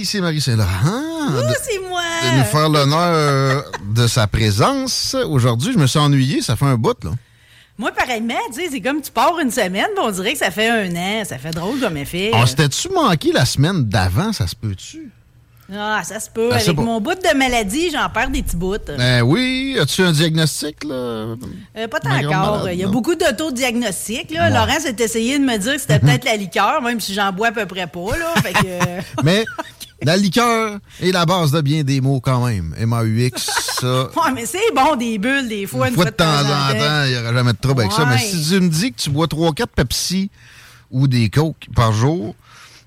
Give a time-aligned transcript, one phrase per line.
[0.00, 0.70] Ici Marie Saint-Laurent.
[0.90, 2.00] Oh, c'est moi!
[2.24, 3.64] de nous faire l'honneur
[3.94, 5.14] de sa présence.
[5.28, 7.10] Aujourd'hui, je me suis ennuyé, ça fait un bout, là.
[7.78, 10.68] Moi, pareillement, tu sais, c'est comme tu pars une semaine, on dirait que ça fait
[10.68, 11.24] un an.
[11.24, 12.32] Ça fait drôle comme effet.
[12.34, 15.12] On s'était-tu manqué la semaine d'avant, ça se peut-tu?
[15.72, 16.50] Ah, ça se peut.
[16.58, 18.76] C'est Avec mon bout de maladie, j'en perds des petits bouts.
[18.98, 20.94] Ben oui, as-tu un diagnostic, là?
[20.94, 22.68] Euh, pas tant encore.
[22.68, 22.92] Il y a non?
[22.92, 24.30] beaucoup d'autodiagnostics.
[24.32, 24.42] là.
[24.44, 24.50] Ouais.
[24.50, 27.48] Laurent s'est essayé de me dire que c'était peut-être la liqueur, même si j'en bois
[27.48, 28.18] à peu près pas.
[28.18, 28.34] Là.
[28.42, 29.44] Fait que, euh, Mais
[30.02, 32.74] la liqueur est la base de bien des mots quand même.
[32.78, 33.50] M-A-U-X,
[33.80, 34.04] ça...
[34.04, 37.10] ouais, mais c'est bon, des bulles, des fois, Une fois de temps en temps, il
[37.10, 38.06] n'y aura jamais de trouble avec ça.
[38.06, 40.30] Mais si tu me dis que tu bois 3-4 Pepsi
[40.90, 42.34] ou des Coke par jour,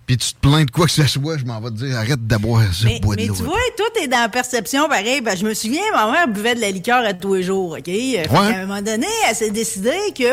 [0.08, 2.26] puis tu te plains de quoi que ce soit, je m'en vais te dire arrête
[2.26, 5.20] de boire ça, Mais, bois de mais tu vois, tout est dans la perception pareil.
[5.20, 7.84] Ben, je me souviens, ma mère buvait de la liqueur à tous les jours, OK?
[7.84, 10.24] Qu'à un moment donné, elle s'est décidée que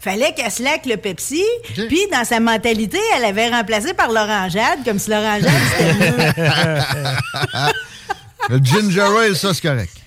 [0.00, 1.44] fallait qu'elle se laque le Pepsi.
[1.88, 6.32] Puis, dans sa mentalité, elle avait remplacé par l'orangeade, comme si l'orangeade, c'était mieux.
[8.48, 9.99] Le ginger ale, ça, c'est correct.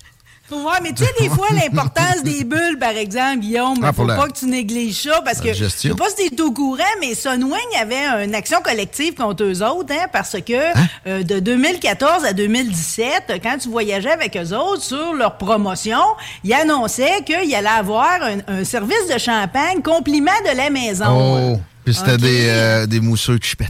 [0.54, 4.04] Ouais, mais tu sais, des fois, l'importance des bulles, par exemple, Guillaume, Ah, il pour
[4.04, 6.52] faut la- pas que tu négliges ça parce que je sais pas si t'es au
[6.52, 10.86] courant, mais Sunwing avait une action collective contre eux autres, hein, parce que Hein?
[11.06, 15.98] euh, de 2014 à 2017, quand tu voyageais avec eux autres sur leur promotion,
[16.44, 21.54] ils annonçaient qu'il allait avoir un, un service de champagne compliment de la maison.
[21.56, 23.68] Oh, puis c'était des, euh, des mousseux de chipette.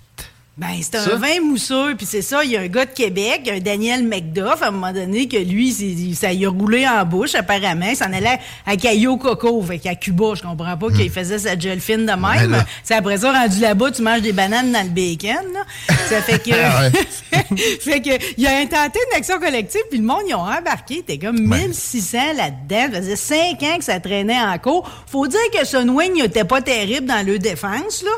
[0.56, 1.14] Ben, c'est Ça?
[1.14, 4.04] un vin mousseux, puis c'est ça, il y a un gars de Québec, un Daniel
[4.06, 5.72] McDuff, à un moment donné, que lui,
[6.14, 7.86] ça y a roulé en bouche, apparemment.
[7.90, 11.58] Il s'en allait à Caillou Coco, fait qu'à Cuba, je comprends pas qu'il faisait sa
[11.58, 12.64] gel fine de même.
[12.84, 15.94] C'est après ça, rendu là-bas, tu manges des bananes dans le bacon, là.
[16.08, 16.54] Ça fait que...
[17.36, 17.44] Ah
[17.80, 21.02] fait que, il a intenté une action collective, puis le monde, ils ont embarqué.
[21.04, 21.66] T'es comme Ben.
[21.66, 22.92] 1600 là-dedans.
[22.92, 24.88] Ça faisait 5 ans que ça traînait en cours.
[25.08, 28.10] Faut dire que Sunwing n'était pas terrible dans le défense, là.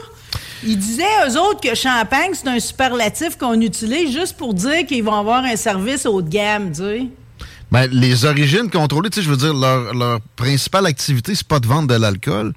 [0.67, 5.05] Ils disaient, eux autres, que champagne, c'est un superlatif qu'on utilise juste pour dire qu'ils
[5.05, 7.09] vont avoir un service haut de gamme, tu.
[7.71, 11.61] Ben, les origines contrôlées, tu sais, je veux dire, leur, leur principale activité, c'est pas
[11.61, 12.53] de vendre de l'alcool.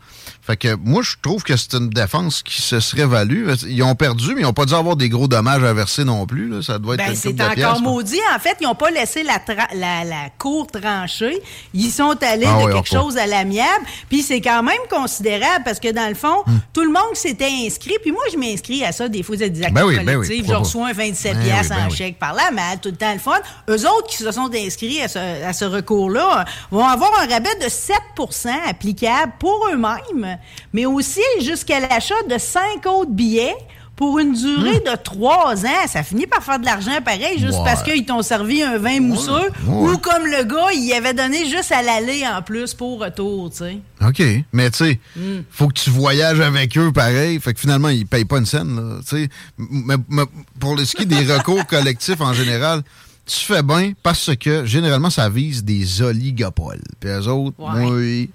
[0.49, 3.47] Fait que moi, je trouve que c'est une défense qui se serait value.
[3.67, 6.25] Ils ont perdu, mais ils n'ont pas dû avoir des gros dommages à verser non
[6.25, 6.49] plus.
[6.49, 6.63] là.
[6.63, 7.79] Ça doit être Ben, c'est encore là.
[7.79, 8.19] maudit.
[8.35, 9.39] En fait, ils n'ont pas laissé la,
[9.75, 11.39] la, la cour trancher.
[11.75, 13.85] Ils sont allés Ah de oui, quelque chose à l'amiable.
[14.09, 16.57] Puis c'est quand même considérable parce que dans le fond, Hmm.
[16.73, 17.95] tout le monde s'était inscrit.
[18.01, 19.07] Puis moi, je m'inscris à ça.
[19.07, 21.73] Des fois, c'est des actions Ben oui, ben oui, je reçois un 27 Ben piastres
[21.75, 23.37] oui, ben en chèque par la malle, tout le temps le fun.
[23.69, 27.53] Eux autres qui se sont inscrits à ce, à ce recours-là vont avoir un rabais
[27.61, 30.38] de 7% applicable pour eux-mêmes,
[30.73, 33.55] mais aussi jusqu'à l'achat de 5 autres billets
[33.95, 35.87] pour une durée de 3 ans.
[35.87, 37.65] Ça finit par faire de l'argent pareil, juste Ouais.
[37.65, 39.91] parce qu'ils t'ont servi un vin mousseux, ouais.
[39.91, 43.57] ou comme le gars, il avait donné juste à l'aller en plus pour retour, tu
[43.57, 43.77] sais.
[44.01, 44.21] OK.
[44.53, 45.41] Mais tu sais, Hmm.
[45.51, 47.41] faut que tu voyages avec eux pareil.
[47.41, 48.73] Fait que finalement, ils payent pas une scène.
[48.77, 49.29] Là, tu sais.
[49.57, 50.23] mais, mais
[50.61, 52.83] pour le ski des recours collectifs en général,
[53.25, 56.81] tu fais bien parce que généralement, ça vise des oligopoles.
[57.01, 58.29] Puis eux autres, oui,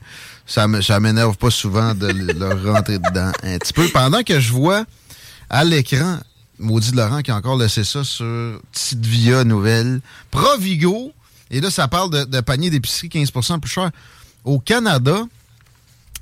[0.46, 3.88] ça me- ça m'énerve pas souvent de le- leur rentrer dedans un petit peu.
[3.88, 4.84] Pendant que je vois
[5.50, 6.18] à l'écran,
[6.58, 10.00] maudit Laurent qui a encore laissé ça sur Petite Via Nouvelle,
[10.30, 11.12] Provigo,
[11.50, 13.90] et là, ça parle de panier d'épicerie 15% plus cher.
[14.44, 15.22] Au Canada,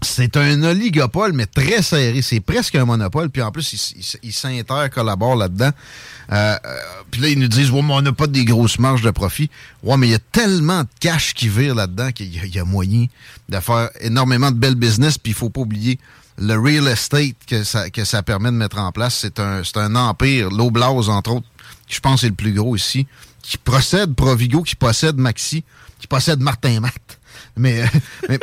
[0.02, 2.22] c'est un oligopole, mais très serré.
[2.22, 3.30] C'est presque un monopole.
[3.30, 5.70] Puis en plus, ils s'intercollaborent là-dedans.
[6.30, 6.76] Euh, euh,
[7.10, 9.50] puis là, ils nous disent, ouais, mais on n'a pas des grosses marges de profit.
[9.82, 13.06] Ouais, mais il y a tellement de cash qui vire là-dedans qu'il y, a- moyen
[13.48, 15.18] de faire énormément de belles business.
[15.18, 15.98] Puis il faut pas oublier
[16.38, 19.18] le real estate que ça, que ça permet de mettre en place.
[19.20, 20.50] C'est un, un empire.
[20.50, 21.46] L'Oblaz, entre autres,
[21.86, 23.06] qui je pense est le plus gros ici,
[23.42, 25.64] qui possède Provigo, qui possède Maxi,
[25.98, 27.18] qui possède Martin Matt.
[27.56, 27.86] Mais, euh,
[28.28, 28.38] mais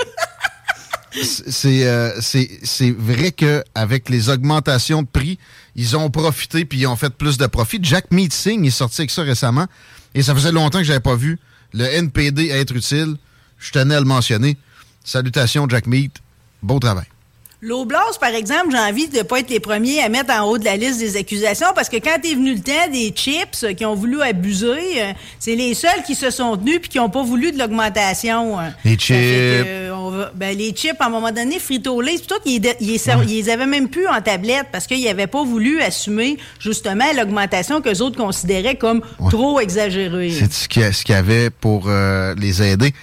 [1.24, 5.38] c'est euh, c'est vrai que avec les augmentations de prix,
[5.76, 7.80] ils ont profité puis ils ont fait plus de profit.
[7.82, 9.68] Jack Meeting est sorti avec ça récemment
[10.16, 11.40] et ça faisait longtemps que j'avais pas vu
[11.74, 13.16] le NPD être utile.
[13.58, 14.58] Je tenais à le mentionner.
[15.04, 16.16] Salutations, Jack Meat.
[16.62, 17.06] Beau travail.
[17.62, 20.58] L'Oblast, par exemple, j'ai envie de ne pas être les premiers à mettre en haut
[20.58, 23.84] de la liste des accusations parce que quand est venu le temps des chips qui
[23.84, 27.22] ont voulu abuser, euh, c'est les seuls qui se sont tenus puis qui n'ont pas
[27.22, 28.58] voulu de l'augmentation.
[28.58, 28.70] Euh.
[28.86, 29.18] Les chips.
[29.18, 33.90] Euh, ben, les chips, à un moment donné, Frito-Lay, c'est plutôt qu'ils les avaient même
[33.90, 38.76] plus en tablette parce qu'ils n'avaient pas voulu assumer justement l'augmentation que les autres considéraient
[38.78, 40.32] comme trop exagérée.
[40.32, 42.94] C'est ce qu'il y avait pour les aider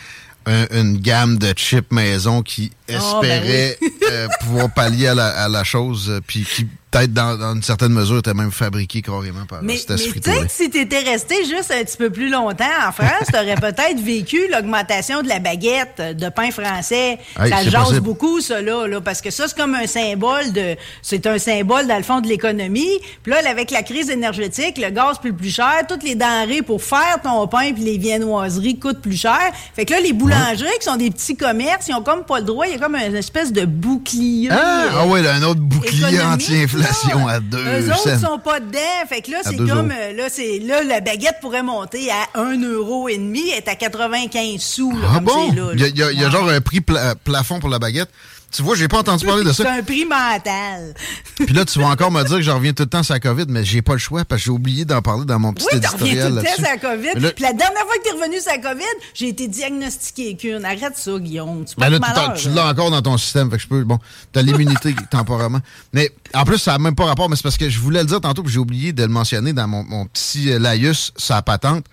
[0.46, 3.78] une gamme de chips maison qui oh, ben espérait
[4.10, 7.92] euh, pouvoir pallier à la, à la chose, euh, puis qui peut-être dans, une certaine
[7.92, 11.84] mesure était même fabriqué carrément par Mais, mais tu sais si t'étais resté juste un
[11.84, 16.50] petit peu plus longtemps en France, t'aurais peut-être vécu l'augmentation de la baguette de pain
[16.50, 17.18] français.
[17.36, 20.76] ça jase beaucoup, ça, là, parce que ça, c'est comme un symbole de...
[21.02, 22.98] C'est un symbole, dans le fond, de l'économie.
[23.22, 26.82] Puis là, avec la crise énergétique, le gaz plus plus cher, toutes les denrées pour
[26.82, 29.38] faire ton pain puis les viennoiseries coûtent plus cher.
[29.74, 32.44] Fait que là, les boulangers, qui sont des petits commerces, ils ont comme pas le
[32.44, 34.48] droit, y a comme une espèce de bouclier.
[34.50, 38.78] Ah, ah oui, un autre bouclier anti-inflation à deux Eux autres sont pas dedans.
[39.08, 42.64] Fait que là, c'est comme, euh, là, c'est, là, la baguette pourrait monter à 1,5
[42.64, 45.52] euro et demi, est à 95 sous, là, ah bon?
[45.74, 48.10] Il y a, y a genre un prix plafond pour la baguette.
[48.52, 49.64] Tu vois, j'ai pas entendu parler de ça.
[49.64, 50.94] C'est un prix mental.
[51.36, 53.20] Puis là, tu vas encore me dire que je reviens tout le temps sur la
[53.20, 55.66] COVID, mais j'ai pas le choix parce que j'ai oublié d'en parler dans mon petit
[55.72, 56.54] oui, éditorial là-dessus.
[56.56, 57.32] tout le temps sur la COVID.
[57.32, 58.84] Puis la dernière fois que tu es revenu sur la COVID,
[59.14, 60.64] j'ai été diagnostiqué qu'une.
[60.64, 61.64] Arrête ça, Guillaume.
[61.64, 61.98] Tu, ben là,
[62.34, 63.84] tu l'as encore dans ton système, fait que je peux.
[63.84, 63.98] Bon,
[64.32, 65.60] t'as l'immunité temporairement.
[65.92, 68.06] Mais en plus, ça n'a même pas rapport, mais c'est parce que je voulais le
[68.06, 71.42] dire tantôt, puis j'ai oublié de le mentionner dans mon, mon petit euh, laïus, sa
[71.42, 71.84] patente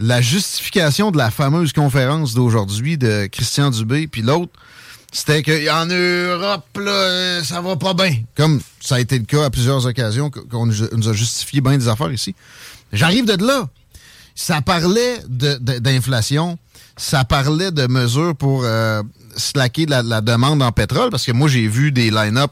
[0.00, 4.52] la justification de la fameuse conférence d'aujourd'hui de Christian Dubé, puis l'autre,
[5.12, 8.14] c'était qu'en Europe, là, euh, ça va pas bien.
[8.36, 11.88] Comme ça a été le cas à plusieurs occasions, qu'on nous a justifié bien des
[11.88, 12.34] affaires ici.
[12.92, 13.68] J'arrive de là.
[14.36, 16.58] Ça parlait d'inflation,
[16.96, 19.02] ça parlait de mesures pour euh,
[19.36, 22.50] slacker la, demande en pétrole, parce que moi, j'ai vu des line-up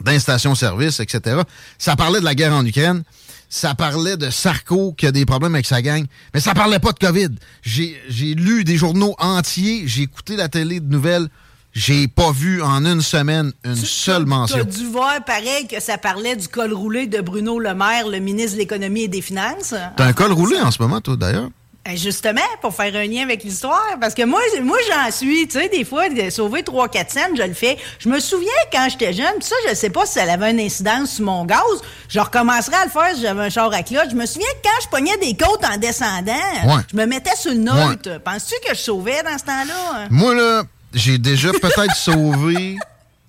[0.00, 1.42] d'instations-service, etc.
[1.78, 3.02] Ça parlait de la guerre en Ukraine.
[3.50, 6.04] Ça parlait de Sarko qui a des problèmes avec sa gang.
[6.34, 7.30] Mais ça parlait pas de COVID.
[7.62, 11.28] J'ai lu des journaux entiers, j'ai écouté la télé de nouvelles
[11.72, 14.56] j'ai pas vu en une semaine une seule mention.
[14.56, 18.08] Tu as dû voir pareil que ça parlait du col roulé de Bruno Le Maire,
[18.08, 19.74] le ministre de l'Économie et des Finances.
[19.96, 21.50] T'as un col roulé en ce moment, toi, d'ailleurs?
[21.84, 25.58] Ben, justement, pour faire un lien avec l'histoire, parce que moi, moi j'en suis, tu
[25.58, 27.78] sais, des fois, de sauver 3-4 cents, je le fais.
[27.98, 31.12] Je me souviens quand j'étais jeune, ça, je sais pas si ça avait une incidence
[31.12, 31.62] sur mon gaz,
[32.10, 34.08] je recommencerais à le faire si j'avais un char à cloche.
[34.10, 37.52] Je me souviens que quand je pognais des côtes en descendant, je me mettais sur
[37.52, 38.20] le neutre.
[38.22, 40.08] Penses-tu que je sauvais dans ce temps-là?
[40.10, 40.64] Moi, là,
[40.94, 42.78] j'ai déjà peut-être sauvé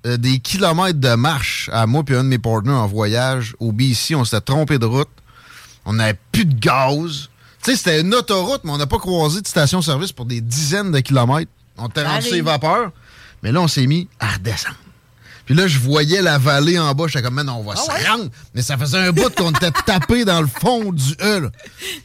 [0.06, 3.72] euh, des kilomètres de marche à moi et un de mes partenaires en voyage au
[3.72, 4.16] BC.
[4.16, 5.10] On s'était trompé de route.
[5.86, 7.30] On n'avait plus de gaz.
[7.64, 10.92] Tu sais, c'était une autoroute, mais on n'a pas croisé de station-service pour des dizaines
[10.92, 11.52] de kilomètres.
[11.78, 12.92] On était rendu sur les vapeurs.
[13.44, 14.76] Mais là, on s'est mis à redescendre.
[15.46, 17.06] Puis là, je voyais la vallée en bas.
[17.08, 18.30] J'étais comme, non, on va ah se rendre.
[18.54, 21.50] Mais ça faisait un bout qu'on était tapé dans le fond du E.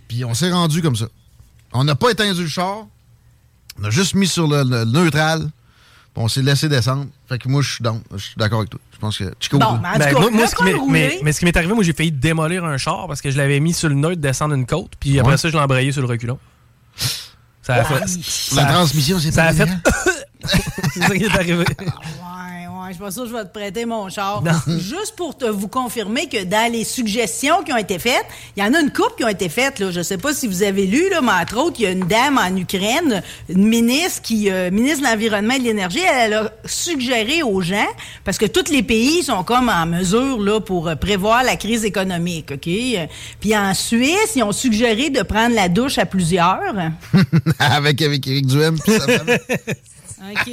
[0.08, 1.06] Puis on s'est rendu comme ça.
[1.72, 2.86] On n'a pas éteint le char.
[3.80, 5.50] On a juste mis sur le, neutral.
[6.16, 7.06] On s'est laissé descendre.
[7.28, 8.80] Fait que moi, je suis Je suis d'accord avec toi.
[8.92, 9.58] Je pense que Chico.
[9.58, 13.36] Ben, moi, ce qui m'est arrivé, moi, j'ai failli démolir un char parce que je
[13.36, 16.02] l'avais mis sur le neutre, descendre une côte, puis après ça, je l'ai embrayé sur
[16.02, 16.38] le reculon.
[17.62, 18.54] Ça a fait.
[18.54, 19.68] La transmission, c'est Ça a fait.
[20.92, 21.64] c'est ça qui est arrivé.
[22.88, 24.42] Je suis pas sûr que je vais te prêter mon char.
[24.66, 28.26] Juste pour te, vous confirmer que dans les suggestions qui ont été faites,
[28.56, 29.78] il y en a une couple qui ont été faites.
[29.78, 29.90] Là.
[29.90, 32.06] Je sais pas si vous avez lu, là, mais entre autres, il y a une
[32.06, 36.52] dame en Ukraine, une ministre qui, euh, ministre de l'Environnement et de l'Énergie, elle, a
[36.64, 37.88] suggéré aux gens,
[38.24, 41.84] parce que tous les pays sont comme en mesure là, pour euh, prévoir la crise
[41.84, 42.68] économique, OK?
[43.40, 46.60] Puis en Suisse, ils ont suggéré de prendre la douche à plusieurs.
[47.58, 48.76] avec, avec Éric Duhem.
[50.32, 50.52] OK.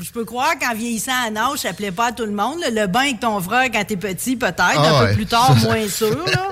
[0.00, 2.58] Je peux, croire qu'en vieillissant à âge, ça plaît pas à tout le monde.
[2.70, 4.56] Le bain avec ton frère quand t'es petit, peut-être.
[4.60, 6.24] Ah un peu plus tard, moins sûr.
[6.26, 6.50] Là.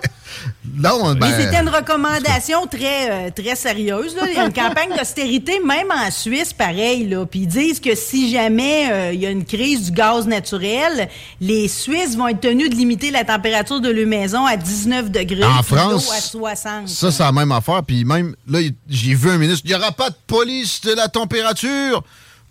[0.74, 1.18] Non, ben...
[1.20, 4.16] Mais c'était une recommandation très, euh, très sérieuse.
[4.16, 4.22] Là.
[4.28, 7.06] Il y a une campagne d'austérité, même en Suisse, pareil.
[7.08, 7.26] Là.
[7.26, 11.08] Puis ils disent que si jamais euh, il y a une crise du gaz naturel,
[11.40, 15.44] les Suisses vont être tenus de limiter la température de leur maison à 19 degrés.
[15.44, 16.88] En France, à 60.
[16.88, 17.82] Ça, c'est la même affaire.
[17.86, 21.08] Puis même, là, j'ai vu un ministre, il n'y aura pas de police de la
[21.08, 22.02] température.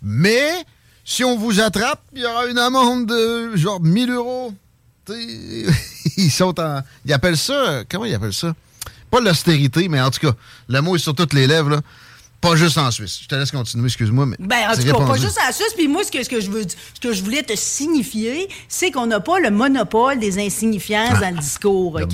[0.02, 0.50] Mais
[1.04, 4.52] si on vous attrape, il y aura une amende de genre 1000 euros.
[5.08, 6.82] ils sont en.
[7.04, 7.82] Ils appellent ça.
[7.90, 8.54] Comment ils appellent ça?
[9.10, 10.32] Pas l'austérité, mais en tout cas,
[10.68, 11.70] le mot est sur toutes les lèvres.
[11.70, 11.80] Là.
[12.42, 13.20] Pas juste en Suisse.
[13.22, 14.26] Je te laisse continuer, excuse-moi.
[14.26, 15.74] Mais ben, en tout cas, pas juste en Suisse.
[15.76, 18.90] Puis moi, ce que, ce que, je veux, ce que je voulais te signifier, c'est
[18.90, 22.12] qu'on n'a pas le monopole des insignifiances dans le discours, OK?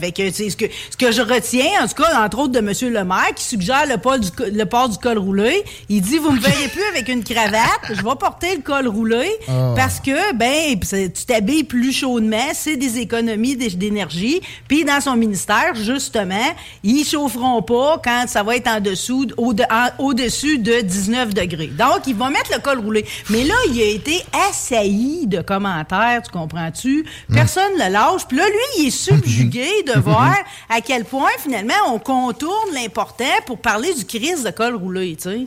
[0.00, 2.92] Fait que, ce que, ce que je retiens, en tout cas, entre autres de M.
[2.92, 6.32] Le Maire, qui suggère le port du, le port du col roulé, il dit, vous
[6.32, 9.74] me verrez plus avec une cravate, je vais porter le col roulé ah.
[9.76, 14.40] parce que, ben, tu t'habilles plus chaudement, c'est des économies d'énergie.
[14.66, 16.34] Puis dans son ministère, justement,
[16.82, 19.67] ils chaufferont pas quand ça va être en dessous, au de,
[19.98, 21.68] au-dessus de 19 degrés.
[21.68, 23.04] Donc, ils vont mettre le col roulé.
[23.30, 27.04] Mais là, il a été assailli de commentaires, tu comprends-tu?
[27.32, 28.26] Personne ne le lâche.
[28.28, 30.36] Puis là, lui, il est subjugué de voir
[30.68, 35.30] à quel point, finalement, on contourne l'important pour parler du crise de col roulé, tu
[35.30, 35.44] sais.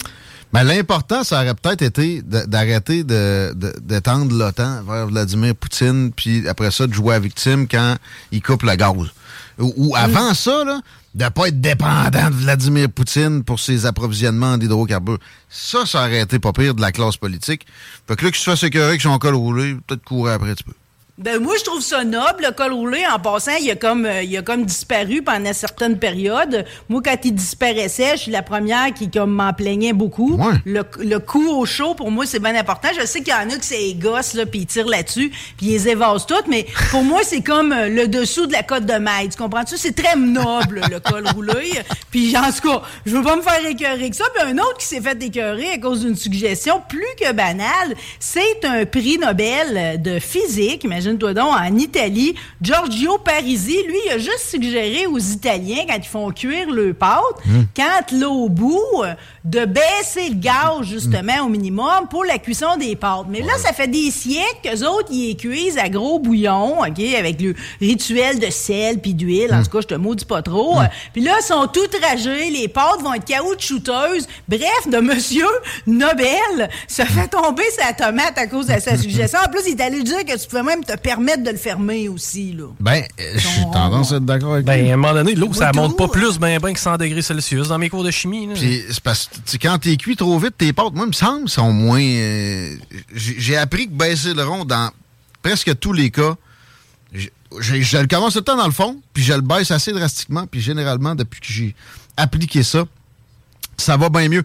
[0.54, 6.88] Mais l'important, ça aurait peut-être été d'arrêter d'étendre l'OTAN vers Vladimir Poutine, puis après ça,
[6.88, 7.96] de jouer à victime quand
[8.34, 8.92] il coupe le gaz.
[9.62, 10.82] Ou, avant ça, là,
[11.13, 15.20] de ne pas être dépendant de Vladimir Poutine pour ses approvisionnements d'hydrocarbures.
[15.50, 17.68] Ça, ça aurait été pas pire de la classe politique.
[18.08, 20.56] Fait que là, qu'il se fasse écœurer avec son col roulé, peut-être courir après un
[20.56, 20.74] petit peu.
[21.22, 24.24] Ben moi je trouve ça noble le col roulé en passant il a comme euh,
[24.24, 26.66] il a comme disparu pendant certaines périodes.
[26.90, 30.40] Moi quand il disparaissait, je suis la première qui comme m'en plaignait beaucoup.
[30.66, 32.88] Le, le coup au chaud pour moi c'est bien important.
[33.00, 35.68] Je sais qu'il y en a qui c'est gosses là puis ils tirent là-dessus puis
[35.68, 38.98] ils évasent toutes mais pour moi c'est comme euh, le dessous de la côte de
[38.98, 39.30] maille.
[39.30, 39.78] Tu comprends-tu?
[39.78, 41.74] C'est très noble le col roulé.
[42.10, 44.25] Puis en tout cas, je veux pas me faire écœurer avec ça.
[44.34, 48.66] Puis un autre qui s'est fait écœurer à cause d'une suggestion plus que banale, c'est
[48.66, 54.50] un prix Nobel de physique, imagine donc, en Italie, Giorgio Parisi, lui, il a juste
[54.50, 57.62] suggéré aux Italiens, quand ils font cuire le pâte, hmm.
[57.75, 59.03] quand l'eau bout,
[59.44, 63.25] de baisser le gaz, justement, au minimum pour la cuisson des pâtes.
[63.30, 67.41] Mais là, ça fait des siècles qu'eux autres, ils cuisent à gros bouillon, OK, avec
[67.41, 69.53] le rituel de sel puis d'huile.
[69.53, 69.63] En hmm.
[69.63, 70.75] tout cas, je te maudis pas trop.
[70.80, 70.88] Hmm.
[71.13, 74.27] Puis là, ils sont toutes ragées, les pâtes vont être caoutchouteuses.
[74.48, 75.48] Bref, de monsieur
[75.88, 79.39] Nobel se fait tomber sa tomate à cause de sa suggestion.
[79.46, 82.08] En plus, il est allé dire que tu pouvais même te permettre de le fermer
[82.08, 82.53] aussi.
[82.53, 82.65] Là.
[82.79, 85.72] Ben, je suis tendance à être d'accord avec Ben, à un moment donné, l'eau, ça
[85.74, 88.48] monte pas plus ben, ben que 100 degrés Celsius dans mes cours de chimie.
[88.53, 91.50] Puis, c'est parce que quand t'es cuit trop vite, tes pâtes, moi, il me semble,
[91.50, 92.01] sont moins.
[92.01, 92.75] Euh,
[93.13, 94.91] j'ai appris que baisser le rond, dans
[95.41, 96.36] presque tous les cas,
[97.13, 100.62] je, le commence le temps dans le fond, puis je le baisse assez drastiquement, puis
[100.62, 101.75] généralement, depuis que j'ai
[102.17, 102.86] appliqué ça,
[103.77, 104.43] ça va bien mieux.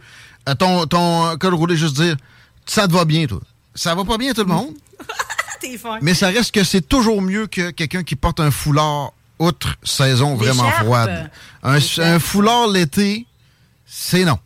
[0.48, 2.16] Euh, ton, ton col roulé, juste dire,
[2.64, 3.40] ça te va bien, toi.
[3.75, 4.75] Ça va pas bien, tout le monde?
[6.02, 10.34] Mais ça reste que c'est toujours mieux que quelqu'un qui porte un foulard outre saison
[10.34, 11.30] vraiment froide.
[11.62, 13.26] Un, foulard l'été,
[13.86, 14.38] c'est non.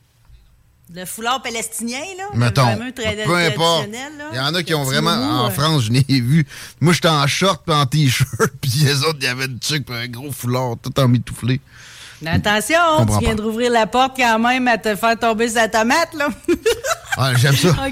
[0.92, 2.24] Le foulard palestinien, là.
[2.34, 2.76] Mettons.
[3.24, 3.88] peu importe.
[4.32, 5.44] Il y en a qui ont vraiment.
[5.44, 6.46] En France, je n'ai vu.
[6.80, 9.88] Moi, j'étais en short puis en t-shirt, puis les autres, il y avait une truc
[9.90, 11.60] un gros foulard, tout en mitouflé.
[12.22, 15.68] Mais attention, tu viens de rouvrir la porte quand même à te faire tomber sa
[15.68, 16.28] tomate, là.
[17.16, 17.68] Ah, j'aime ça.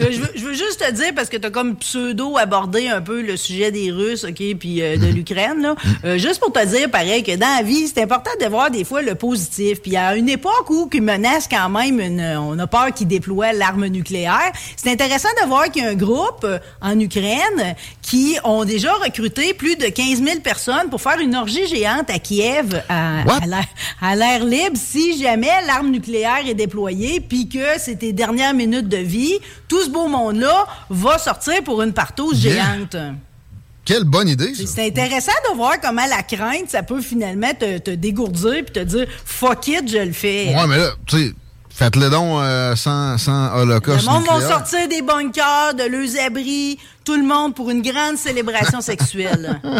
[0.00, 3.22] Euh, je, veux, juste te dire, parce que tu as comme pseudo abordé un peu
[3.22, 5.12] le sujet des Russes, OK, puis euh, de mm-hmm.
[5.12, 5.74] l'Ukraine, là.
[5.74, 6.06] Mm-hmm.
[6.06, 8.82] Euh, juste pour te dire, pareil, que dans la vie, c'est important de voir des
[8.82, 9.80] fois le positif.
[9.82, 13.52] Puis à une époque où qui menace quand même, une, on a peur qu'ils déploient
[13.52, 16.46] l'arme nucléaire, c'est intéressant de voir qu'il y a un groupe
[16.80, 21.66] en Ukraine qui ont déjà recruté plus de 15 000 personnes pour faire une orgie
[21.68, 23.23] géante à Kiev à
[24.14, 29.38] l'air libre si jamais l'arme nucléaire est déployée, puis que c'était dernières minutes de vie,
[29.68, 32.96] tout ce beau monde-là va sortir pour une partouze géante.
[33.84, 34.52] Quelle bonne idée.
[34.54, 39.06] C'est intéressant de voir comment la crainte, ça peut finalement te, dégourdir puis te dire
[39.24, 40.54] fuck it, je le fais.
[40.54, 41.34] Ouais, mais là, tu sais,
[41.74, 44.06] faites-le donc euh, sans, sans holocauste.
[44.06, 48.16] Le monde va sortir des bunkers, de leurs abris, tout le monde pour une grande
[48.16, 49.60] célébration sexuelle.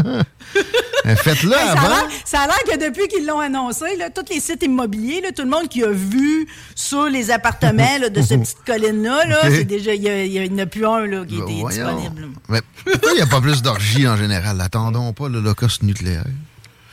[1.16, 2.08] Faites-le avant.
[2.24, 5.42] Ça a l'air que depuis qu'ils l'ont annoncé, là, tous les sites immobiliers, là, tout
[5.42, 9.94] le monde qui a vu sur les appartements de cette petite colline-là, -là, c'est déjà,
[9.94, 12.28] il n'y en a plus un là, qui était disponible.
[12.48, 14.60] Mais pourquoi il n'y a pas plus d'orgie en général?
[14.60, 16.24] Attendons pas l'holocauste nucléaire.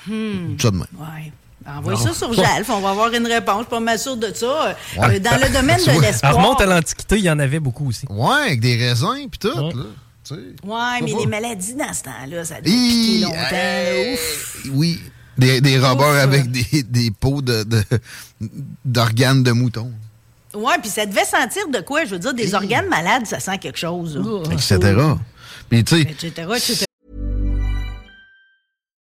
[0.07, 0.57] Hmm.
[0.59, 0.87] Ça de même.
[0.97, 1.31] Ouais.
[1.67, 4.75] Envoyez ça sur GELF, on va avoir une réponse, pas mal sûr de ça.
[4.97, 6.35] Euh, dans le domaine de l'espoir.
[6.35, 8.05] remonte à l'Antiquité, il y en avait beaucoup aussi.
[8.09, 9.55] Ouais, avec des raisins puis tout.
[9.55, 9.83] Là.
[10.63, 14.13] Ouais, mais les maladies dans ce temps-là, ça piquer longtemps.
[14.13, 14.57] Ouf.
[14.71, 14.99] Oui.
[15.37, 17.41] Des, des avec des, des peaux
[18.85, 19.91] d'organes de, de mouton.
[20.53, 22.05] Ouais, puis ça devait sentir de quoi?
[22.05, 24.21] Je veux dire, des organes malades, ça sent quelque chose.
[24.51, 24.77] Etc.
[25.69, 26.01] Puis, tu sais.
[26.01, 26.85] Etc., etc.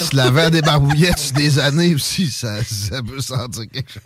[0.00, 4.02] Se laver à des barbouillettes des années aussi, ça, ça peut sentir quelque chose.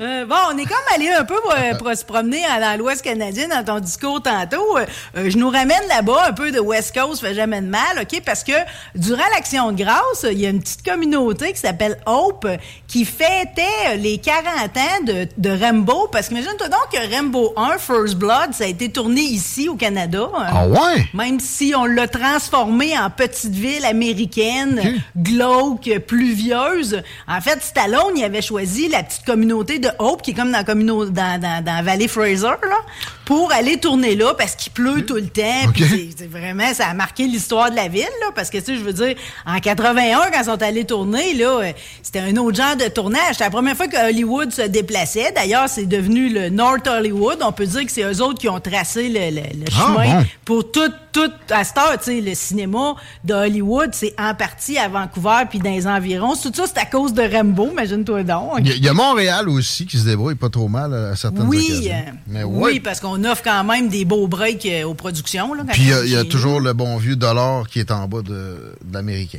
[0.00, 3.48] Euh, bon, on est comme allé un peu euh, pour se promener dans l'Ouest canadien
[3.48, 4.76] dans ton discours tantôt.
[4.76, 8.20] Euh, je nous ramène là-bas un peu de West Coast, fait jamais de mal, OK?
[8.24, 8.52] Parce que
[8.94, 12.46] durant l'Action de grâce, il y a une petite communauté qui s'appelle Hope
[12.86, 14.44] qui fêtait les 40
[14.76, 16.08] ans de, de Rambo.
[16.10, 19.76] Parce que imagine-toi donc que Rambo 1, First Blood, ça a été tourné ici au
[19.76, 20.28] Canada.
[20.34, 21.06] Ah ouais?
[21.14, 27.02] Même si on l'a transformé en petite ville américaine, glauque, pluvieuse.
[27.28, 30.64] En fait, Stallone, il avait choisi la petite communauté de Hope, qui est comme dans
[30.66, 30.74] la
[31.10, 32.78] dans, dans, dans Valley Fraser, là,
[33.24, 35.42] pour aller tourner là, parce qu'il pleut tout le temps.
[35.68, 35.74] OK.
[35.74, 38.74] Puis c'est- vraiment, ça a marqué l'histoire de la ville, là, parce que, tu sais,
[38.76, 39.14] je veux dire,
[39.46, 43.20] en 81, quand ils sont allés tourner, là, euh, c'était un autre genre de tournage.
[43.32, 45.32] C'était la première fois que Hollywood se déplaçait.
[45.34, 47.38] D'ailleurs, c'est devenu le North Hollywood.
[47.42, 50.20] On peut dire que c'est eux autres qui ont tracé le, le- le Ah, chemin
[50.20, 50.26] bon.
[50.44, 50.80] pour tout,
[51.12, 55.44] tout, à cette heure, tu sais, le cinéma de Hollywood, c'est en partie à Vancouver
[55.48, 56.34] puis dans les environs.
[56.34, 58.54] Tout ça, c'est à cause de Rambo, imagine-toi donc.
[58.60, 61.14] Il y, a- il y a Montréal aussi qui se débrouille pas trop mal à
[61.16, 61.92] certaines Oui, occasions.
[61.92, 62.80] euh, Mais oui, ouais.
[62.80, 65.54] parce qu'on offre quand même des beaux breaks euh, aux productions.
[65.54, 67.66] Là, Puis il y a- on est il y, a toujours le bon vieux dollar
[67.68, 69.38] qui est en bas de, de l'américain.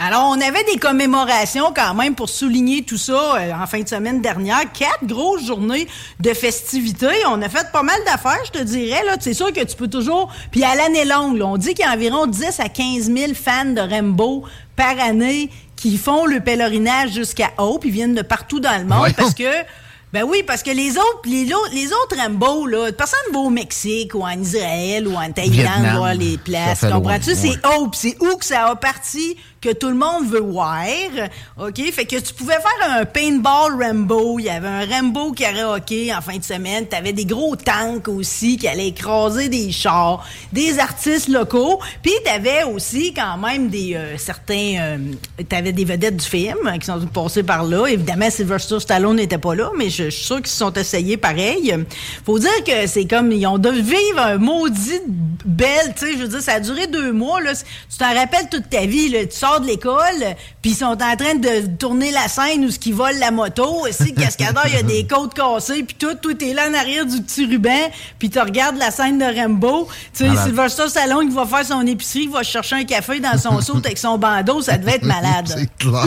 [0.00, 3.88] Alors, on avait des commémorations quand même pour souligner tout ça euh, en fin de
[3.88, 4.60] semaine dernière.
[4.72, 5.88] Quatre grosses journées
[6.20, 7.26] de festivités.
[7.28, 9.04] On a fait pas mal d'affaires, je te dirais.
[9.04, 9.16] Là.
[9.18, 10.32] C'est sûr que tu peux toujours...
[10.52, 13.32] Puis à l'année longue, là, on dit qu'il y a environ 10 à 15 000
[13.34, 14.44] fans de Rambo
[14.76, 17.84] par année qui font le pèlerinage jusqu'à Hope.
[17.84, 19.42] Ils viennent de partout dans le monde parce que...
[20.12, 24.14] Ben oui, parce que les autres, les, les autres Rambo, là, personne va au Mexique
[24.14, 26.80] ou en Israël ou en Thaïlande voir les places.
[26.80, 27.34] Comprends-tu?
[27.34, 29.36] C'est Hope, c'est où que ça a parti?
[29.60, 30.84] Que tout le monde veut voir.
[31.58, 31.80] OK?
[31.92, 34.38] Fait que tu pouvais faire un paintball Rambo.
[34.38, 36.86] Il y avait un Rambo karaoké en fin de semaine.
[36.86, 41.80] T'avais des gros tanks aussi qui allaient écraser des chars, des artistes locaux.
[42.02, 44.76] Puis t'avais aussi quand même des euh, certains...
[44.80, 44.98] euh,
[45.48, 47.86] t'avais des vedettes du film qui sont passées par là.
[47.86, 51.16] Évidemment, Sylvester Stallone n'était pas là, mais je, je suis sûr qu'ils se sont essayés
[51.16, 51.74] pareil.
[52.24, 53.32] Faut dire que c'est comme...
[53.32, 55.00] Ils ont dû vivre un maudit
[55.44, 57.52] belle, tu sais, je veux dire, ça a duré deux mois, là.
[57.54, 59.26] Tu t'en rappelles toute ta vie, là.
[59.26, 62.78] Tu sors de l'école, puis ils sont en train de tourner la scène où ce
[62.78, 63.86] qui volent la moto.
[63.86, 66.74] Ici, le cascadeur, il y a des côtes cassées, puis tout, tout est là en
[66.74, 69.88] arrière du petit ruban, puis tu regardes la scène de Rambo.
[70.14, 70.36] Tu sais.
[70.44, 73.76] Sylvester Stallone qui va faire son épicerie, il va chercher un café dans son saut
[73.76, 75.46] avec son bandeau, ça devait être malade.
[75.46, 76.04] C'est clair.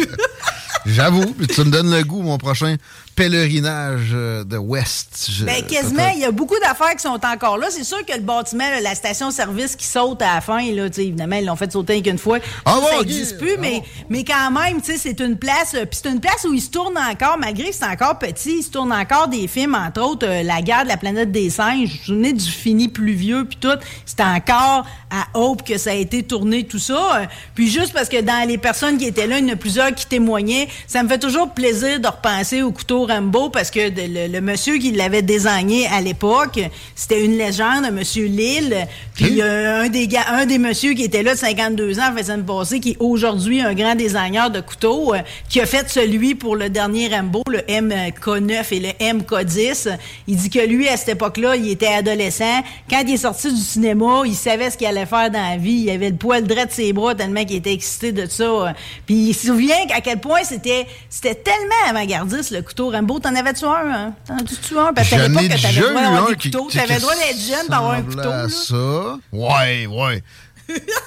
[0.86, 2.76] J'avoue, puis tu me donnes le goût, mon prochain
[3.16, 5.30] pèlerinage euh, de West.
[5.44, 7.68] Ben, quasiment, il y a beaucoup d'affaires qui sont encore là.
[7.70, 10.96] C'est sûr que le bâtiment, là, la station-service qui saute à la fin, là, tu
[10.96, 12.40] sais, évidemment, ils l'ont fait sauter qu'une fois.
[12.66, 13.84] Ah Ça, bon, n'existe plus, Ah mais, bon.
[14.10, 16.62] mais quand même, tu sais, c'est une place, euh, puis c'est une place où il
[16.62, 20.02] se tourne encore, malgré que c'est encore petit, il se tourne encore des films, entre
[20.02, 21.90] autres, euh, La guerre de la planète des singes.
[22.06, 23.78] Je me souvenais du fini pluvieux, puis tout?
[24.06, 27.28] C'était encore à Hope que ça a été tourné, tout ça.
[27.56, 29.94] Puis juste parce que dans les personnes qui étaient là, il y en a plusieurs
[29.94, 34.02] qui témoignaient, ça me fait toujours plaisir de repenser au couteau Rambo parce que de-
[34.28, 36.60] le, le monsieur qui l'avait désigné à l'époque,
[36.96, 38.76] c'était une légende, un monsieur Lille.
[39.16, 42.46] Puis un des gars, un des messieurs qui était là de 52 ans, fait semaine
[42.46, 46.56] passée, qui est aujourd'hui un grand designer de couteaux, euh, qui a fait celui pour
[46.56, 49.98] le dernier Rambo, le MK9 et le MK10.
[50.28, 52.62] Il dit que lui, à cette époque-là, il était adolescent.
[52.90, 55.84] Quand il est sorti du cinéma, il savait ce qu'il allait faire dans la vie.
[55.86, 58.74] Il avait le poil droit de ses bras tellement qu'il était excité de ça.
[59.06, 63.20] Puis il se souvient à quel point c'était c'était tellement avant-gardiste, le couteau Rambo.
[63.20, 63.92] T'en avais-tu un?
[63.94, 64.14] Hein?
[64.28, 64.94] T'en as-tu un?
[64.94, 66.68] Parce qu'à J'en l'époque, ai t'avais le droit d'avoir un des qui, couteaux.
[66.68, 68.30] qui- T'avais le droit d'être jeune d'avoir un ressemblait couteau.
[68.30, 68.50] à là.
[68.50, 69.20] ça.
[69.32, 70.24] Ouais, ouais.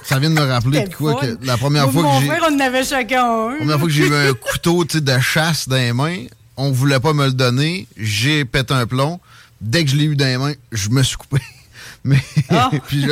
[0.05, 2.55] Ça vient de me rappeler de quoi que la première fois que j'ai frère, on
[2.55, 3.51] en avait chacun un.
[3.53, 6.25] la première fois que j'ai eu un couteau de chasse dans les mains,
[6.57, 9.21] on voulait pas me le donner, j'ai pété un plomb.
[9.61, 11.41] Dès que je l'ai eu dans les mains, je me suis coupé.
[12.05, 12.19] Mais
[12.51, 12.71] Ah.
[12.87, 13.07] puis je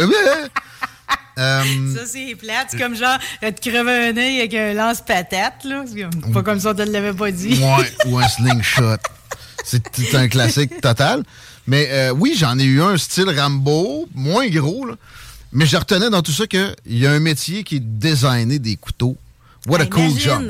[1.38, 2.68] euh, Ça, c'est plate.
[2.70, 5.84] C'est comme genre, euh, te crever un œil avec un lance-patate, là.
[5.86, 7.58] C'est pas comme ça, on te l'avait pas dit.
[7.58, 8.96] Ouais, ou un slingshot.
[9.64, 11.22] C'est c'est un classique total.
[11.66, 14.94] Mais euh, oui, j'en ai eu un style Rambo, moins gros, là.
[15.52, 18.58] mais je retenais dans tout ça qu'il y a un métier qui est de designer
[18.58, 19.16] des couteaux
[19.68, 20.42] What a cool job.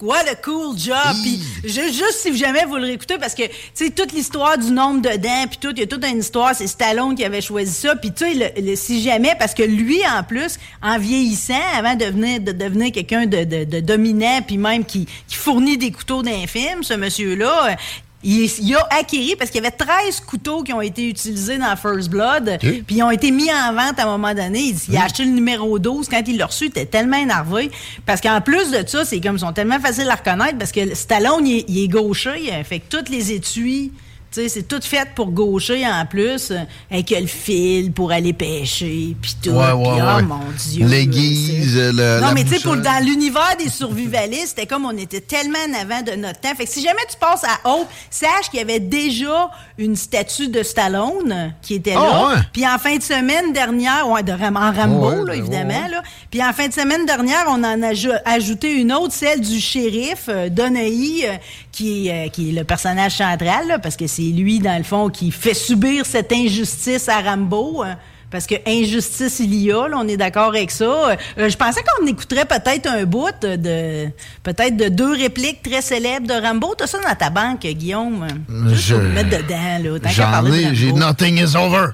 [0.00, 0.96] What a cool job.
[1.24, 5.02] Puis juste si jamais vous le réécoutez, parce que, tu sais, toute l'histoire du nombre
[5.02, 7.72] de dents, puis tout, il y a toute une histoire, c'est Stallone qui avait choisi
[7.72, 7.96] ça.
[7.96, 12.04] Puis tu sais, le, si jamais, parce que lui, en plus, en vieillissant, avant de
[12.04, 16.84] devenir, de devenir quelqu'un de, de, dominant, puis même qui, qui fournit des couteaux d'infime,
[16.84, 17.76] ce monsieur-là,
[18.24, 22.10] il, a acquis, parce qu'il y avait 13 couteaux qui ont été utilisés dans First
[22.10, 24.74] Blood, puis ils ont été mis en vente à un moment donné.
[24.88, 26.08] Il, a acheté le numéro 12.
[26.08, 27.70] Quand il l'a reçu, il était tellement énervé.
[28.06, 30.94] Parce qu'en plus de ça, c'est comme ils sont tellement faciles à reconnaître, parce que
[30.94, 33.92] Stallone, il, il est gaucher, fait que toutes les étuis
[34.30, 36.58] c'est tout fait pour gaucher en plus, euh,
[36.90, 39.50] avec le fil pour aller pêcher, puis tout.
[39.50, 40.86] Ouais, ouais, oh mon Dieu.
[40.86, 42.20] L'aiguise, le.
[42.20, 46.02] Non, mais tu sais, dans l'univers des survivalistes, c'était comme on était tellement en avant
[46.02, 46.54] de notre temps.
[46.56, 50.48] Fait que si jamais tu passes à Hope, sache qu'il y avait déjà une statue
[50.48, 52.32] de Stallone qui était là.
[52.36, 56.02] Ah, puis en fin de semaine dernière, ouais, de en Rambo, là, évidemment, là.
[56.30, 57.92] Puis en fin de semaine dernière, on en a
[58.24, 61.36] ajouté une autre, celle du shérif, euh, euh
[61.72, 65.10] qui, euh, qui est le personnage central, là, parce que c'est lui, dans le fond,
[65.10, 67.84] qui fait subir cette injustice à Rambo.
[67.84, 67.96] Hein,
[68.32, 71.10] parce que injustice il y a, on est d'accord avec ça.
[71.10, 74.08] Euh, je pensais qu'on écouterait peut-être un bout de
[74.42, 76.74] peut-être de deux répliques très célèbres de Rambo.
[76.76, 78.26] T'as ça dans ta banque, Guillaume.
[78.72, 80.10] Je vais mettre dedans, là.
[80.10, 81.92] J'en ai, j'ai Nothing is over.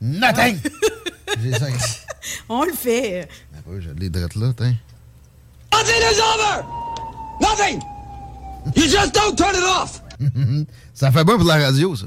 [0.00, 0.58] Nothing!
[1.42, 1.66] j'ai ça.
[2.48, 3.28] On le fait.
[3.66, 4.46] Ben les drettes là.
[4.46, 6.64] Nothing is over!
[7.40, 7.82] Nothing!
[8.74, 10.00] You just don't turn it off!
[10.94, 12.06] ça fait bon pour la radio, ça.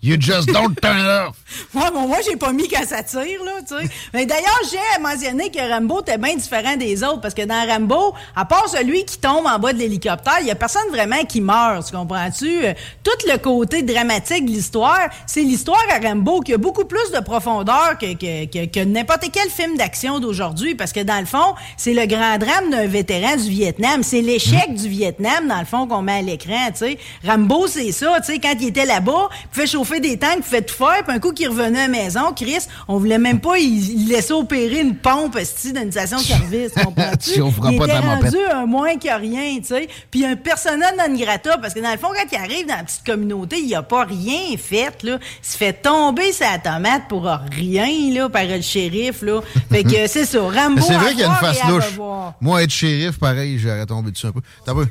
[0.00, 1.36] You just don't turn off.
[1.74, 3.90] moi, bon, moi j'ai pas mis quand ça tire, là, tu sais.
[4.14, 8.14] Mais d'ailleurs, j'ai mentionné que Rambo était bien différent des autres, parce que dans Rambo,
[8.36, 11.40] à part celui qui tombe en bas de l'hélicoptère, il y a personne vraiment qui
[11.40, 12.60] meurt, tu comprends-tu?
[13.02, 17.18] Tout le côté dramatique de l'histoire, c'est l'histoire à Rambo qui a beaucoup plus de
[17.18, 21.56] profondeur que, que, que, que n'importe quel film d'action d'aujourd'hui, parce que dans le fond,
[21.76, 24.04] c'est le grand drame d'un vétéran du Vietnam.
[24.04, 26.98] C'est l'échec du Vietnam, dans le fond, qu'on met à l'écran, tu sais.
[27.24, 30.42] Rambo, c'est ça, tu sais, quand il était là-bas, il pouvait chauffer fait des tanks,
[30.42, 33.40] fait tout faire, puis un coup qu'il revenait à la maison, Chris, on voulait même
[33.40, 37.42] pas il, laisser opérer une pompe d'une station de service, comprends-tu?
[37.70, 39.88] il était rendu un moins que rien, tu sais.
[40.10, 42.84] Puis un personnel non grata, parce que dans le fond, quand il arrive dans la
[42.84, 45.18] petite communauté, il a pas rien fait, là.
[45.42, 49.40] Il se fait tomber sa tomate pour rien, là, par le shérif, là.
[49.70, 51.98] Fait que c'est ça, Rambo C'est vrai qu'il y a une face louche.
[52.40, 54.40] Moi, être shérif, pareil, j'aurais tombé dessus un peu.
[54.64, 54.86] T'as peu?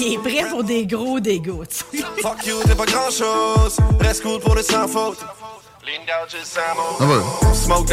[0.00, 1.48] il est prêt pour des gros dégâts,
[2.22, 3.78] Fuck you, t'es pas grand-chose
[4.16, 5.18] cool pour le sans faute.
[7.00, 7.04] Ah.
[7.54, 7.92] Smoke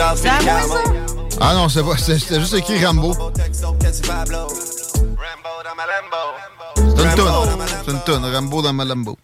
[1.41, 1.97] Ah non, c'est pas.
[1.97, 3.13] C'était juste écrit Rambo.
[3.13, 3.47] C'est
[7.04, 7.34] une tonne.
[7.86, 8.25] C'est une tonne.
[8.25, 9.17] Rambo dans ma Lambo.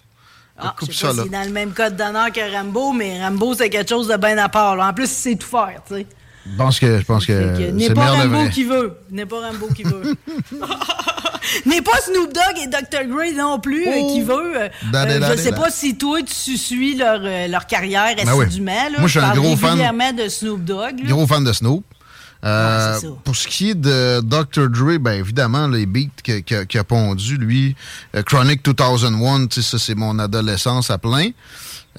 [0.57, 3.69] Ah, je sais pas si dans le même code d'honneur que Rambo, mais Rambo, c'est
[3.69, 4.79] quelque chose de bien à part.
[4.79, 6.05] En plus, c'est tout faire, tu sais.
[6.45, 8.93] Je pense que, je pense que, N'est pas Rambo qui veut.
[9.11, 10.15] N'est pas Rambo qui veut.
[11.65, 13.07] N'est pas Snoop Dogg et Dr.
[13.13, 14.25] Gray non plus euh, qui oh.
[14.25, 14.61] veut.
[14.61, 18.89] Euh, euh, je sais pas si toi, tu suis leur, leur carrière ben assidûment.
[18.99, 20.15] Moi, je suis un gros fan.
[20.15, 21.05] de Snoop Dogg.
[21.05, 21.83] Gros fan de Snoop.
[23.23, 24.69] pour ce qui est de Dr.
[24.69, 27.75] Dre, ben évidemment, les beats qu'il a pondu, lui,
[28.25, 31.29] Chronic 2001, ça c'est mon adolescence à plein.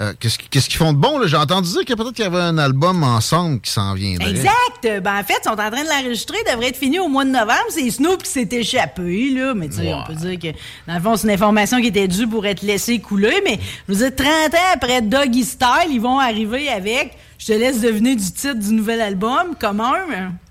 [0.00, 1.20] Euh, qu'est-ce qu'ils font de bon?
[1.26, 4.30] J'ai entendu dire que peut-être qu'il y avait un album ensemble qui s'en viendrait.
[4.30, 5.02] Exact.
[5.02, 6.38] Ben, en fait, ils sont en train de l'enregistrer.
[6.46, 7.66] Il devrait être fini au mois de novembre.
[7.68, 9.30] C'est Snoop qui s'est échappé.
[9.30, 9.52] Là.
[9.54, 12.08] Mais tu sais, on peut dire que, dans le fond, c'est une information qui était
[12.08, 13.42] due pour être laissée couler.
[13.44, 17.52] Mais je veux dire, 30 ans après Doggy Style, ils vont arriver avec Je te
[17.52, 19.54] laisse deviner du titre du nouvel album.
[19.60, 19.92] Comment?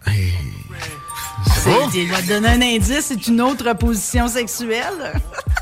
[0.06, 0.34] Hey.
[1.93, 3.06] Il va te donner un indice.
[3.08, 5.13] C'est une autre position sexuelle.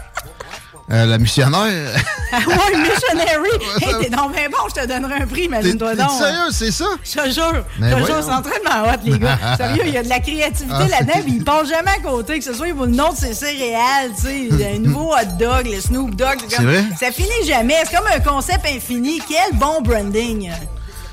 [0.91, 1.95] Euh, la missionnaire.
[2.31, 3.49] ah ouais, missionary.
[3.81, 6.09] hey, t'es donc bien bon, je te donnerai un prix, imagine-toi donc.
[6.11, 6.85] Sérieux, c'est ça?
[7.03, 7.63] Je te jure.
[7.79, 9.37] Je te jure, c'est entraînement hot, les gars.
[9.57, 12.45] sérieux, il y a de la créativité ah, là-dedans, ils passent jamais à côté, que
[12.45, 15.79] ce soit pour le nom de ses céréales, tu sais, un nouveau hot dog, le
[15.79, 16.39] Snoop Dogg.
[16.47, 16.83] C'est vrai?
[16.99, 17.75] Ça finit jamais.
[17.85, 19.21] C'est comme un concept infini.
[19.27, 20.49] Quel bon branding.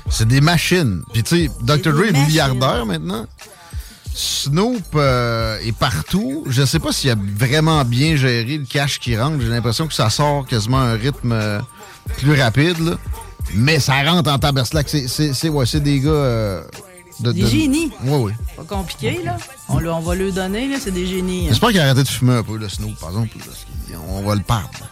[0.09, 1.03] C'est des machines.
[1.13, 1.93] Puis tu sais, Dr.
[1.93, 3.27] Dre est milliardaire maintenant.
[4.17, 6.43] Snoop euh, est partout.
[6.49, 9.39] Je ne sais pas s'il a vraiment bien géré le cash qui rentre.
[9.39, 11.59] J'ai l'impression que ça sort quasiment à un rythme euh,
[12.17, 12.97] plus rapide.
[13.53, 14.89] Mais ça rentre en taberslac.
[14.89, 16.09] C'est ouais, des gars...
[16.09, 16.63] Euh,
[17.19, 17.91] de, des génies.
[18.03, 18.31] Oui, oui.
[18.55, 19.37] Pas compliqué, là.
[19.69, 20.77] On, on va le donner, là.
[20.79, 21.45] C'est des génies.
[21.45, 21.49] Hein.
[21.49, 23.37] J'espère qu'il a arrêté de fumer un peu, le Snoop, par exemple.
[24.09, 24.89] On va le perdre.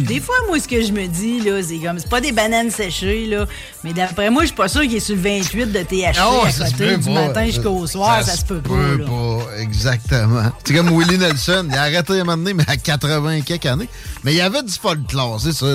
[0.00, 2.70] Des fois, moi, ce que je me dis, là, c'est comme, c'est pas des bananes
[2.70, 3.46] séchées, là,
[3.86, 6.42] Mais d'après moi, je suis pas sûr qu'il est sur le 28 de THC Non,
[6.42, 7.26] à ça se côté peut du pas.
[7.28, 8.20] matin jusqu'au soir.
[8.24, 8.74] Ça, se peut pas.
[8.74, 9.04] là.
[9.06, 10.42] pas, exactement.
[10.64, 11.68] C'est comme Willie Nelson.
[11.70, 13.88] Il a arrêté à un moment donné, mais à 80 et quelques années.
[14.24, 15.66] Mais il y avait du folklore, c'est ça.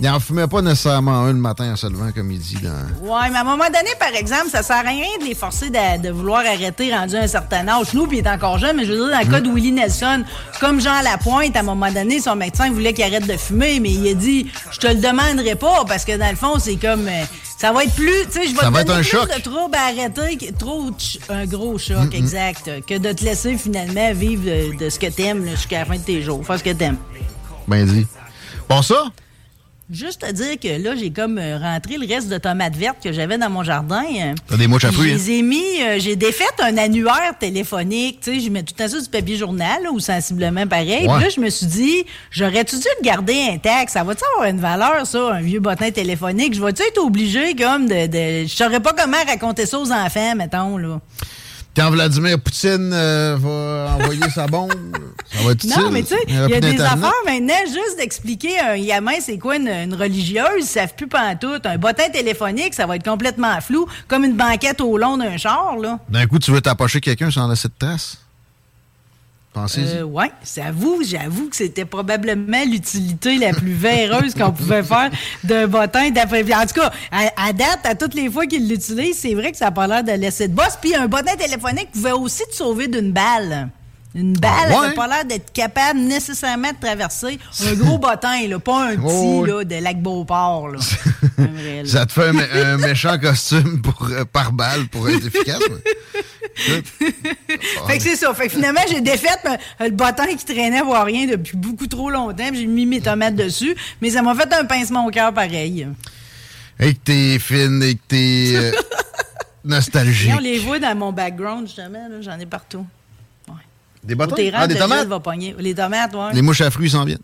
[0.00, 2.56] Il en fumait pas nécessairement un le matin en se levant, comme il dit.
[2.62, 3.06] Dans...
[3.06, 5.68] Ouais, mais à un moment donné, par exemple, ça sert à rien de les forcer
[5.68, 7.92] de, de vouloir arrêter rendu à un certain âge.
[7.92, 9.72] Nous, puis il est encore jeune, mais je veux dire, dans le cas de Willie
[9.72, 10.24] Nelson,
[10.58, 13.90] comme Jean Lapointe, à un moment donné, son médecin voulait qu'il arrête de fumer, mais
[13.90, 17.06] il a dit, je te le demanderai pas, parce que dans le fond, c'est comme,
[17.08, 17.24] euh,
[17.58, 19.28] ça va être plus, tu sais, je vais te va donner un plus choc.
[19.36, 20.90] de troubles à arrêter, trop,
[21.28, 25.44] un gros choc, exact, que de te laisser finalement vivre de, de ce que t'aimes
[25.48, 26.98] jusqu'à la fin de tes jours, faire ce que t'aimes.
[27.66, 28.06] Ben dit.
[28.68, 29.06] Bon, ça?
[29.90, 33.10] Juste te dire que là, j'ai comme euh, rentré le reste de tomates vertes que
[33.10, 34.02] j'avais dans mon jardin.
[34.20, 35.16] euh, T'as des mouches à fruits, Je hein?
[35.16, 38.20] les ai mis, euh, j'ai défait un annuaire téléphonique.
[38.20, 41.06] Tu sais, je mets tout temps ça du papier journal là, ou sensiblement pareil.
[41.08, 41.14] Ouais.
[41.14, 43.88] Puis là, je me suis dit, j'aurais-tu dû le garder intact?
[43.90, 46.54] Ça va-tu avoir une valeur, ça, un vieux bottin téléphonique?
[46.54, 48.06] Je vais-tu être obligé, comme, de.
[48.08, 51.00] de je saurais pas comment raconter ça aux enfants, mettons, là.
[51.78, 54.72] Quand Vladimir Poutine euh, va envoyer sa bombe,
[55.32, 55.80] ça va être utile.
[55.80, 59.12] Non, mais tu sais, il y a des affaires maintenant, juste d'expliquer à un gamin
[59.20, 61.64] c'est quoi une, une religieuse, ils savent plus pantoute.
[61.66, 65.76] Un bottin téléphonique, ça va être complètement flou, comme une banquette au long d'un char,
[65.80, 66.00] là.
[66.08, 68.18] D'un coup, tu veux t'approcher quelqu'un sans laisser de trace?
[69.78, 75.10] Euh, ouais, j'avoue, j'avoue que c'était probablement l'utilité la plus véreuse qu'on pouvait faire
[75.44, 76.10] d'un bottin.
[76.10, 79.50] d'après- En tout cas, à, à date, à toutes les fois qu'il l'utilise, c'est vrai
[79.52, 80.78] que ça n'a pas l'air de laisser de bosse.
[80.80, 83.68] Puis un bottin téléphonique pouvait aussi te sauver d'une balle.
[84.14, 84.86] Une balle Ah, ouais?
[84.88, 89.02] n'a pas l'air d'être capable nécessairement de traverser un gros bottin, là, pas un petit
[89.04, 89.50] Oh, oui.
[89.50, 90.68] là, de lac Beauport.
[90.70, 90.78] Là.
[91.38, 91.82] Vrai.
[91.84, 95.60] Ça te fait un méchant costume pour, euh, par balle pour être efficace.
[97.86, 98.32] Fait que c'est ça.
[98.34, 102.10] Fait que finalement, j'ai défait euh, le bottin qui traînait voir rien depuis beaucoup trop
[102.10, 102.50] longtemps.
[102.52, 103.76] J'ai mis mes tomates dessus.
[104.00, 105.86] Mais ça m'a fait un pincement au cœur pareil.
[106.80, 108.72] Et que t'es fine et que t'es euh,
[109.64, 110.30] nostalgique.
[110.30, 112.08] Et on les voit dans mon background, justement.
[112.20, 112.86] J'en ai partout.
[114.04, 115.08] Des terrain, Ah, des de tomates?
[115.08, 115.20] Va.
[115.58, 116.32] Les tomates, ouais.
[116.32, 117.18] Les mouches à fruits s'en viennent.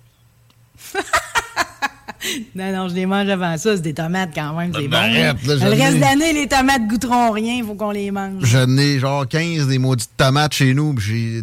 [2.55, 3.77] Non, non, je les mange avant ça.
[3.77, 4.73] C'est des tomates quand même.
[4.75, 4.89] C'est bon.
[4.91, 7.55] Ben, arrête, là, Le reste de l'année, les tomates goûteront rien.
[7.59, 8.43] Il faut qu'on les mange.
[8.45, 11.43] J'en ai genre 15 des maudites tomates chez nous, puis j'ai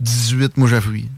[0.00, 1.08] 18 mouches à fruits.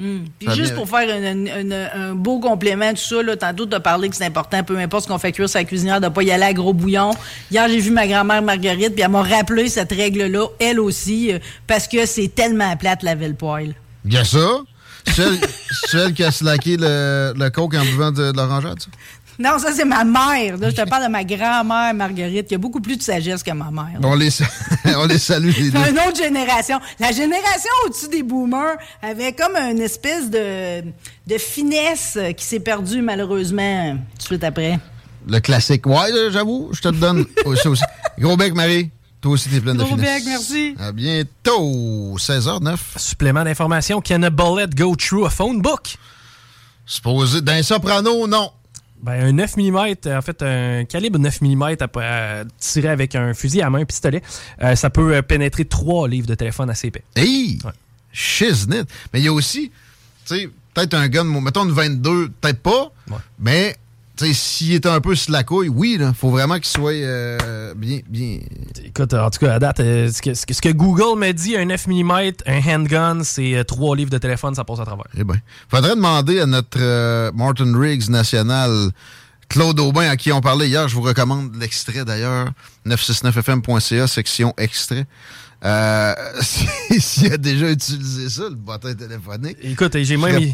[0.00, 0.24] Hum.
[0.38, 3.74] Puis Ça juste pour faire une- une- un beau complément, tout ça, là, tantôt, tu
[3.74, 6.10] as parlé que c'est important, peu importe ce qu'on fait cuire sa cuisinière, de ne
[6.10, 7.10] pas y aller à gros bouillon.
[7.50, 11.38] Hier, j'ai vu ma grand-mère Marguerite, puis elle m'a rappelé cette règle-là, elle aussi, euh,
[11.66, 13.36] parce que c'est tellement plate laver le
[14.10, 14.48] y a ça?
[15.14, 15.38] Celle,
[15.88, 18.86] celle qui a slacké le, le coke en buvant de, de l'orangeade, ça?
[19.38, 20.58] Non, ça, c'est ma mère.
[20.58, 23.50] Là, je te parle de ma grand-mère Marguerite, qui a beaucoup plus de sagesse que
[23.50, 23.98] ma mère.
[24.02, 24.28] On les,
[24.96, 25.78] on les salue, les deux.
[25.82, 26.78] C'est une autre génération.
[27.00, 33.00] La génération au-dessus des boomers avait comme une espèce de, de finesse qui s'est perdue
[33.00, 34.78] malheureusement tout de suite après.
[35.26, 35.86] Le classique.
[35.86, 37.84] Ouais, j'avoue, je te le donne aussi, aussi.
[38.18, 38.90] Gros bec, Marie.
[39.22, 40.00] Toi aussi, t'es pleine de finesse.
[40.00, 40.74] bec, merci.
[40.78, 42.16] À bientôt.
[42.18, 42.76] 16h09.
[42.96, 45.96] Supplément d'information, can a bullet go through a phone book?
[46.84, 47.40] Supposé.
[47.40, 48.50] D'un soprano, non.
[49.00, 49.76] Ben, un 9 mm,
[50.16, 51.76] en fait, un calibre 9 mm
[52.58, 54.22] tiré avec un fusil à main, un pistolet,
[54.62, 57.02] euh, ça peut euh, pénétrer trois livres de téléphone assez épais.
[57.16, 57.58] Hey!
[57.64, 57.72] Ouais.
[58.12, 58.84] Shiznit.
[59.12, 59.70] Mais il y a aussi,
[60.26, 63.16] tu sais, peut-être un gun, mettons une 22, peut-être pas, Ouais.
[63.40, 63.76] mais,
[64.32, 68.00] s'il est un peu sur la couille, oui, là, faut vraiment qu'il soit euh, bien,
[68.08, 68.38] bien...
[68.84, 71.86] Écoute, en tout cas, à date, euh, ce, que, ce Google me dit, un 9
[71.86, 72.12] mm,
[72.46, 75.06] un handgun, c'est euh, trois livres de téléphone, ça passe à travers.
[75.16, 75.36] Eh ben,
[75.68, 78.90] faudrait demander à notre euh, Martin Riggs national,
[79.48, 82.48] Claude Aubin, à qui on parlait hier, je vous recommande l'extrait d'ailleurs,
[82.86, 85.06] 969fm.ca, section extrait.
[85.64, 86.14] Euh,
[86.98, 90.52] S'il a déjà utilisé ça, le bottin téléphonique, Écoute, j'ai même,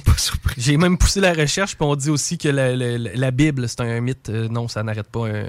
[0.59, 3.81] j'ai même poussé la recherche, puis on dit aussi que la, la- la Bible, c'est
[3.81, 4.29] un mythe.
[4.29, 5.45] Euh, non, ça n'arrête pas un,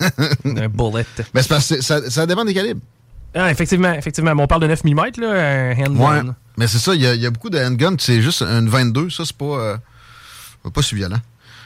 [0.00, 1.04] un- un bullet.
[1.34, 2.80] Ben, c'est parce que ça, ça dépend des calibres.
[3.34, 4.34] Ah, effectivement, effectivement.
[4.36, 5.30] Mais on parle de 9 mm, là,
[5.72, 6.26] un handgun.
[6.28, 6.32] Ouais.
[6.58, 8.68] Mais c'est ça, il y, a- il y a beaucoup de handguns, c'est juste une
[8.68, 9.76] 22, ça, c'est pas, euh,
[10.72, 11.18] pas si violent.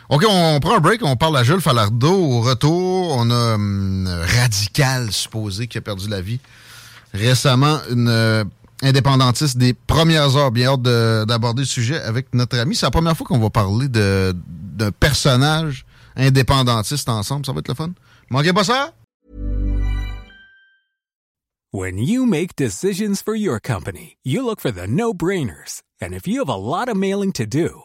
[0.09, 2.15] OK, on prend un break, on parle à Jules Falardeau.
[2.15, 6.39] Au retour, on a hum, Radical, supposé, qui a perdu la vie
[7.13, 8.45] récemment, une euh,
[8.83, 10.51] indépendantiste des premières heures.
[10.51, 12.77] Bien hâte de- d'aborder le sujet avec notre ami.
[12.77, 17.47] C'est la première fois qu'on va parler d'un personnage indépendantiste ensemble.
[17.47, 17.91] Ça va être le fun.
[18.31, 18.93] Manquez pas ça?
[21.73, 25.83] When you make decisions for your company, you look for the no brainers.
[26.01, 27.85] And if you have a lot of mailing to do,